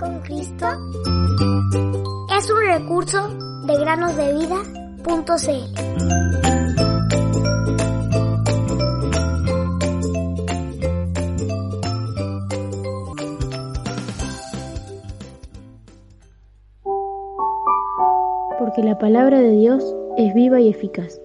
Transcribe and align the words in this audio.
con 0.00 0.18
Cristo 0.20 0.66
es 2.36 2.50
un 2.50 2.60
recurso 2.66 3.28
de 3.66 3.78
granosdevida.cl. 3.78 5.20
Porque 18.58 18.82
la 18.82 18.96
palabra 18.98 19.38
de 19.40 19.50
Dios 19.50 19.84
es 20.16 20.32
viva 20.34 20.60
y 20.60 20.70
eficaz, 20.70 21.20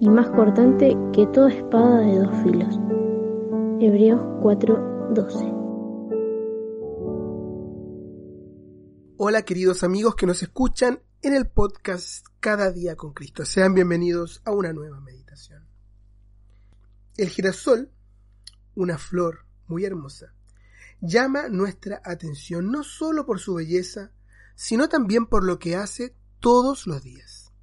y 0.00 0.08
más 0.08 0.30
cortante 0.30 0.96
que 1.12 1.26
toda 1.26 1.50
espada 1.50 2.00
de 2.00 2.18
dos 2.18 2.34
filos. 2.42 2.80
Hebreos 3.78 4.22
4:12 4.40 5.55
Hola 9.18 9.46
queridos 9.46 9.82
amigos 9.82 10.14
que 10.14 10.26
nos 10.26 10.42
escuchan 10.42 11.00
en 11.22 11.34
el 11.34 11.48
podcast 11.48 12.26
Cada 12.38 12.70
día 12.70 12.96
con 12.96 13.14
Cristo. 13.14 13.46
Sean 13.46 13.72
bienvenidos 13.72 14.42
a 14.44 14.50
una 14.50 14.74
nueva 14.74 15.00
meditación. 15.00 15.66
El 17.16 17.30
girasol, 17.30 17.90
una 18.74 18.98
flor 18.98 19.46
muy 19.68 19.86
hermosa, 19.86 20.34
llama 21.00 21.48
nuestra 21.48 22.02
atención 22.04 22.70
no 22.70 22.84
solo 22.84 23.24
por 23.24 23.40
su 23.40 23.54
belleza, 23.54 24.12
sino 24.54 24.90
también 24.90 25.24
por 25.24 25.44
lo 25.44 25.58
que 25.58 25.76
hace 25.76 26.14
todos 26.38 26.86
los 26.86 27.02
días. 27.02 27.54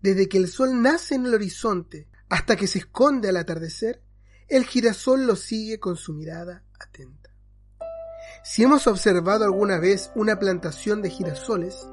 Desde 0.00 0.28
que 0.28 0.38
el 0.38 0.46
sol 0.46 0.80
nace 0.80 1.16
en 1.16 1.26
el 1.26 1.34
horizonte 1.34 2.06
hasta 2.28 2.54
que 2.54 2.68
se 2.68 2.78
esconde 2.78 3.30
al 3.30 3.36
atardecer, 3.36 4.00
el 4.46 4.64
girasol 4.64 5.26
lo 5.26 5.34
sigue 5.34 5.80
con 5.80 5.96
su 5.96 6.12
mirada 6.14 6.62
atenta. 6.78 7.29
Si 8.42 8.62
hemos 8.62 8.86
observado 8.86 9.44
alguna 9.44 9.78
vez 9.78 10.10
una 10.14 10.38
plantación 10.38 11.02
de 11.02 11.10
girasoles, 11.10 11.86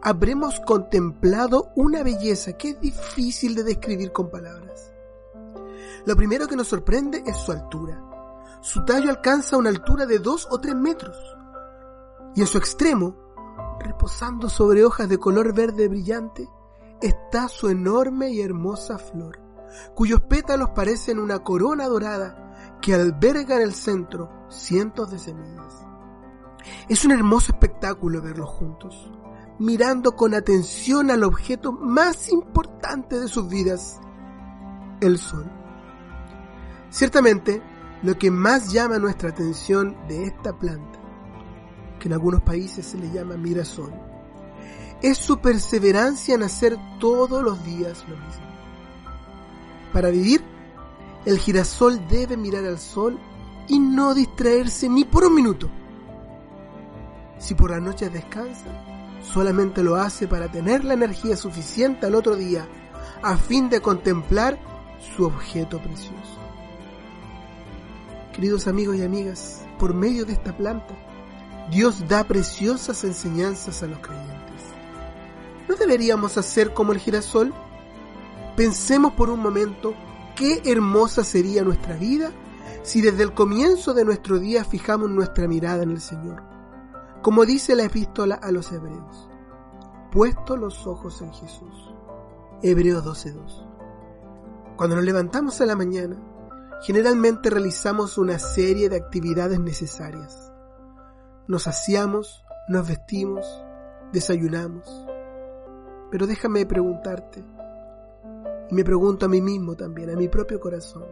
habremos 0.00 0.58
contemplado 0.60 1.70
una 1.76 2.02
belleza 2.02 2.54
que 2.54 2.70
es 2.70 2.80
difícil 2.80 3.54
de 3.54 3.62
describir 3.62 4.10
con 4.10 4.30
palabras. 4.30 4.90
Lo 6.06 6.16
primero 6.16 6.48
que 6.48 6.56
nos 6.56 6.68
sorprende 6.68 7.22
es 7.26 7.36
su 7.36 7.52
altura. 7.52 8.02
Su 8.62 8.84
tallo 8.86 9.10
alcanza 9.10 9.58
una 9.58 9.68
altura 9.68 10.06
de 10.06 10.18
dos 10.18 10.48
o 10.50 10.60
tres 10.60 10.74
metros. 10.74 11.16
Y 12.34 12.40
en 12.40 12.46
su 12.46 12.56
extremo, 12.56 13.14
reposando 13.80 14.48
sobre 14.48 14.84
hojas 14.84 15.10
de 15.10 15.18
color 15.18 15.54
verde 15.54 15.88
brillante, 15.88 16.48
está 17.02 17.48
su 17.48 17.68
enorme 17.68 18.30
y 18.30 18.40
hermosa 18.40 18.96
flor, 18.96 19.38
cuyos 19.94 20.22
pétalos 20.22 20.70
parecen 20.70 21.18
una 21.18 21.40
corona 21.40 21.86
dorada 21.86 22.51
que 22.82 22.94
alberga 22.94 23.56
en 23.56 23.62
el 23.62 23.72
centro 23.72 24.28
cientos 24.50 25.10
de 25.10 25.18
semillas. 25.18 25.86
Es 26.88 27.04
un 27.04 27.12
hermoso 27.12 27.52
espectáculo 27.52 28.20
verlos 28.20 28.50
juntos, 28.50 29.10
mirando 29.58 30.16
con 30.16 30.34
atención 30.34 31.10
al 31.10 31.22
objeto 31.24 31.72
más 31.72 32.30
importante 32.30 33.18
de 33.18 33.28
sus 33.28 33.48
vidas, 33.48 34.00
el 35.00 35.18
sol. 35.18 35.50
Ciertamente, 36.90 37.62
lo 38.02 38.18
que 38.18 38.30
más 38.30 38.72
llama 38.72 38.98
nuestra 38.98 39.30
atención 39.30 39.96
de 40.08 40.24
esta 40.24 40.52
planta, 40.58 40.98
que 41.98 42.08
en 42.08 42.14
algunos 42.14 42.42
países 42.42 42.84
se 42.84 42.98
le 42.98 43.10
llama 43.10 43.36
mirasol, 43.36 43.92
es 45.02 45.18
su 45.18 45.38
perseverancia 45.38 46.34
en 46.34 46.42
hacer 46.42 46.76
todos 46.98 47.42
los 47.42 47.64
días 47.64 48.04
lo 48.08 48.16
mismo. 48.16 48.46
Para 49.92 50.10
vivir, 50.10 50.51
el 51.24 51.38
girasol 51.38 52.06
debe 52.08 52.36
mirar 52.36 52.64
al 52.64 52.78
sol 52.78 53.18
y 53.68 53.78
no 53.78 54.14
distraerse 54.14 54.88
ni 54.88 55.04
por 55.04 55.24
un 55.24 55.34
minuto. 55.34 55.70
Si 57.38 57.54
por 57.54 57.70
la 57.70 57.80
noche 57.80 58.08
descansa, 58.10 58.66
solamente 59.22 59.82
lo 59.82 59.96
hace 59.96 60.26
para 60.26 60.50
tener 60.50 60.84
la 60.84 60.94
energía 60.94 61.36
suficiente 61.36 62.06
al 62.06 62.14
otro 62.14 62.36
día 62.36 62.66
a 63.22 63.36
fin 63.36 63.68
de 63.68 63.80
contemplar 63.80 64.58
su 65.16 65.24
objeto 65.24 65.80
precioso. 65.80 66.38
Queridos 68.32 68.66
amigos 68.66 68.96
y 68.96 69.02
amigas, 69.02 69.62
por 69.78 69.94
medio 69.94 70.24
de 70.24 70.32
esta 70.32 70.56
planta, 70.56 70.94
Dios 71.70 72.08
da 72.08 72.24
preciosas 72.24 73.04
enseñanzas 73.04 73.82
a 73.82 73.86
los 73.86 73.98
creyentes. 73.98 74.62
¿No 75.68 75.76
deberíamos 75.76 76.36
hacer 76.36 76.72
como 76.74 76.92
el 76.92 76.98
girasol? 76.98 77.52
Pensemos 78.56 79.12
por 79.12 79.30
un 79.30 79.40
momento 79.40 79.94
qué 80.36 80.62
hermosa 80.64 81.24
sería 81.24 81.62
nuestra 81.62 81.96
vida 81.96 82.32
si 82.82 83.00
desde 83.00 83.22
el 83.22 83.32
comienzo 83.34 83.94
de 83.94 84.04
nuestro 84.04 84.38
día 84.38 84.64
fijamos 84.64 85.10
nuestra 85.10 85.46
mirada 85.46 85.82
en 85.82 85.90
el 85.90 86.00
Señor. 86.00 86.42
Como 87.22 87.44
dice 87.44 87.76
la 87.76 87.84
epístola 87.84 88.34
a 88.34 88.50
los 88.50 88.72
hebreos, 88.72 89.30
puesto 90.10 90.56
los 90.56 90.86
ojos 90.86 91.22
en 91.22 91.32
Jesús. 91.32 91.94
Hebreos 92.62 93.04
12.2. 93.04 94.76
Cuando 94.76 94.96
nos 94.96 95.04
levantamos 95.04 95.60
a 95.60 95.66
la 95.66 95.76
mañana, 95.76 96.16
generalmente 96.82 97.50
realizamos 97.50 98.18
una 98.18 98.38
serie 98.38 98.88
de 98.88 98.96
actividades 98.96 99.60
necesarias. 99.60 100.52
Nos 101.46 101.64
saciamos, 101.64 102.44
nos 102.68 102.88
vestimos, 102.88 103.46
desayunamos. 104.12 104.88
Pero 106.10 106.26
déjame 106.26 106.66
preguntarte, 106.66 107.44
y 108.70 108.74
me 108.74 108.84
pregunto 108.84 109.26
a 109.26 109.28
mí 109.28 109.40
mismo 109.40 109.76
también, 109.76 110.10
a 110.10 110.16
mi 110.16 110.28
propio 110.28 110.60
corazón, 110.60 111.06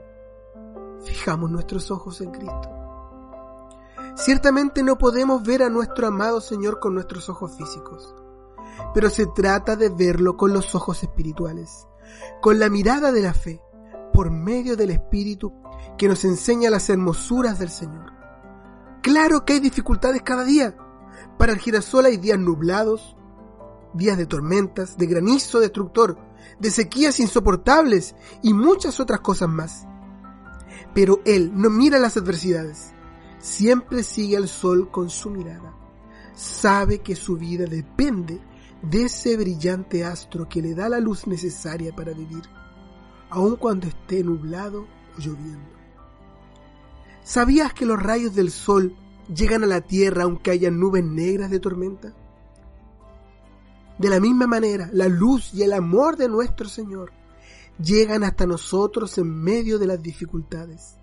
¿fijamos 1.05 1.51
nuestros 1.51 1.91
ojos 1.91 2.21
en 2.21 2.31
Cristo? 2.31 2.71
Ciertamente 4.17 4.83
no 4.83 4.99
podemos 4.99 5.43
ver 5.43 5.63
a 5.63 5.71
nuestro 5.71 6.07
amado 6.07 6.41
Señor 6.41 6.81
con 6.81 6.95
nuestros 6.95 7.29
ojos 7.29 7.57
físicos, 7.57 8.15
pero 8.95 9.09
se 9.09 9.27
trata 9.27 9.77
de 9.77 9.89
verlo 9.89 10.37
con 10.37 10.53
los 10.53 10.75
ojos 10.75 11.03
espirituales, 11.03 11.87
con 12.41 12.59
la 12.59 12.69
mirada 12.69 13.13
de 13.13 13.23
la 13.23 13.35
fe, 13.35 13.63
por 14.13 14.31
medio 14.31 14.77
del 14.77 14.91
Espíritu 14.91 15.53
que 15.97 16.09
nos 16.09 16.25
enseña 16.25 16.71
las 16.71 16.89
hermosuras 16.91 17.59
del 17.59 17.71
Señor. 17.71 18.13
Claro 19.03 19.45
que 19.45 19.55
hay 19.55 19.61
dificultades 19.61 20.23
cada 20.23 20.45
día. 20.45 20.77
Para 21.39 21.53
el 21.53 21.59
girasol 21.59 22.07
hay 22.07 22.17
días 22.17 22.39
nublados, 22.39 23.17
días 23.95 24.17
de 24.19 24.27
tormentas, 24.27 24.97
de 24.97 25.07
granizo 25.07 25.61
destructor, 25.61 26.19
de 26.59 26.71
sequías 26.71 27.21
insoportables 27.21 28.15
y 28.43 28.53
muchas 28.53 29.01
otras 29.01 29.21
cosas 29.21 29.49
más. 29.49 29.87
Pero 30.95 31.21
Él 31.25 31.53
no 31.55 31.71
mira 31.71 31.99
las 31.99 32.17
adversidades, 32.17 32.93
siempre 33.39 34.03
sigue 34.03 34.37
al 34.37 34.49
sol 34.49 34.91
con 34.91 35.11
su 35.11 35.31
mirada. 35.31 35.75
Sabe 36.35 37.01
que 37.01 37.17
su 37.17 37.37
vida 37.37 37.67
depende 37.67 38.41
de 38.83 39.05
ese 39.05 39.37
brillante 39.37 40.05
astro 40.05 40.49
que 40.49 40.63
le 40.63 40.75
da 40.75 40.89
la 40.89 41.01
luz 41.01 41.27
necesaria 41.27 41.95
para 41.95 42.13
vivir, 42.13 42.43
aun 43.29 43.57
cuando 43.57 43.87
esté 43.87 44.25
nublado 44.25 44.87
o 45.17 45.21
lloviendo. 45.21 45.69
¿Sabías 47.23 47.75
que 47.75 47.87
los 47.87 48.03
rayos 48.03 48.35
del 48.35 48.51
sol 48.51 48.97
llegan 49.33 49.63
a 49.63 49.67
la 49.67 49.83
tierra 49.83 50.25
aunque 50.25 50.51
haya 50.51 50.71
nubes 50.71 51.05
negras 51.05 51.51
de 51.51 51.61
tormenta? 51.61 52.15
De 54.01 54.09
la 54.09 54.19
misma 54.19 54.47
manera, 54.47 54.89
la 54.95 55.09
luz 55.09 55.53
y 55.53 55.63
el 55.63 55.75
amor 55.75 56.17
de 56.17 56.27
nuestro 56.27 56.71
Señor 56.71 57.13
llegan 57.79 58.25
hasta 58.25 58.47
nosotros 58.47 59.19
en 59.19 59.29
medio 59.29 59.79
de 59.79 59.87
las 59.87 60.03
dificultades. 60.03 60.97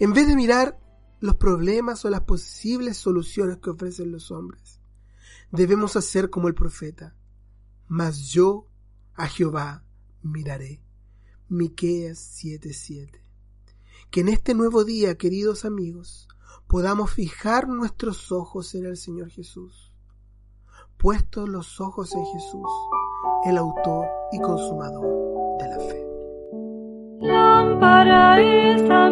En 0.00 0.12
vez 0.12 0.26
de 0.26 0.34
mirar 0.34 0.80
los 1.20 1.36
problemas 1.36 2.04
o 2.04 2.10
las 2.10 2.22
posibles 2.22 2.96
soluciones 2.96 3.58
que 3.58 3.70
ofrecen 3.70 4.10
los 4.10 4.32
hombres, 4.32 4.80
debemos 5.52 5.94
hacer 5.94 6.28
como 6.28 6.48
el 6.48 6.56
profeta. 6.56 7.14
Mas 7.86 8.30
yo 8.30 8.66
a 9.14 9.28
Jehová 9.28 9.84
miraré. 10.22 10.82
Miqueas 11.48 12.18
7:7. 12.18 13.22
Que 14.10 14.22
en 14.22 14.28
este 14.28 14.54
nuevo 14.54 14.82
día, 14.82 15.16
queridos 15.16 15.64
amigos, 15.64 16.26
podamos 16.66 17.12
fijar 17.12 17.68
nuestros 17.68 18.32
ojos 18.32 18.74
en 18.74 18.86
el 18.86 18.96
Señor 18.96 19.30
Jesús 19.30 19.93
puestos 21.04 21.46
los 21.50 21.82
ojos 21.82 22.14
en 22.14 22.24
Jesús, 22.24 22.66
el 23.44 23.58
autor 23.58 24.06
y 24.32 24.40
consumador 24.40 25.04
de 25.58 25.68
la 25.68 25.78
fe. 25.78 26.06
Lámpara 27.20 28.40
es 28.40 28.88
a 28.88 29.10